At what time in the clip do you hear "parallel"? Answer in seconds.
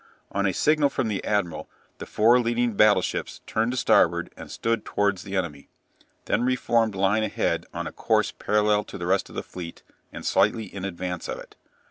8.31-8.83